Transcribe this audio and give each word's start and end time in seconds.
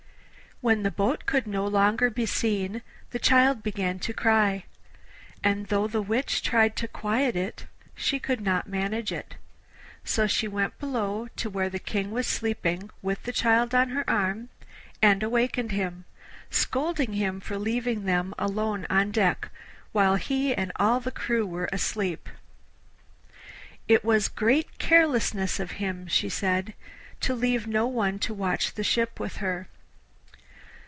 When 0.63 0.83
the 0.83 0.91
boat 0.91 1.25
could 1.25 1.47
no 1.47 1.65
longer 1.65 2.11
be 2.11 2.27
seen 2.27 2.83
the 3.09 3.17
child 3.17 3.63
began 3.63 3.97
to 3.97 4.13
cry, 4.13 4.65
and 5.43 5.65
though 5.65 5.87
the 5.87 6.03
Witch 6.03 6.43
tried 6.43 6.75
to 6.75 6.87
quiet 6.87 7.35
it 7.35 7.65
she 7.95 8.19
could 8.19 8.41
not 8.41 8.69
manage 8.69 9.11
it; 9.11 9.33
so 10.03 10.27
she 10.27 10.47
went 10.47 10.77
below 10.77 11.29
to 11.37 11.49
where 11.49 11.67
the 11.71 11.79
King 11.79 12.11
was 12.11 12.27
sleeping 12.27 12.91
with 13.01 13.23
the 13.23 13.31
child 13.31 13.73
on 13.73 13.89
her 13.89 14.07
arm, 14.07 14.49
and 15.01 15.23
awakened 15.23 15.71
him, 15.71 16.05
scolding 16.51 17.13
him 17.13 17.39
for 17.39 17.57
leaving 17.57 18.05
them 18.05 18.35
alone 18.37 18.85
on 18.87 19.09
deck, 19.09 19.49
while 19.93 20.13
he 20.17 20.53
and 20.53 20.71
all 20.75 20.99
the 20.99 21.09
crew 21.09 21.43
were 21.43 21.69
asleep. 21.73 22.29
It 23.87 24.05
was 24.05 24.27
great 24.27 24.77
carelessness 24.77 25.59
of 25.59 25.71
him, 25.81 26.05
she 26.05 26.29
said, 26.29 26.75
to 27.21 27.33
leave 27.33 27.65
no 27.65 27.87
one 27.87 28.19
to 28.19 28.33
watch 28.35 28.75
the 28.75 28.83
ship 28.83 29.19
with 29.19 29.37
her. 29.37 29.67